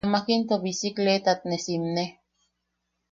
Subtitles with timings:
[0.05, 2.05] Amak into bisikleetat ne simne.